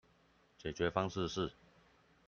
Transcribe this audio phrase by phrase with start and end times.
[0.57, 1.53] 解決方式是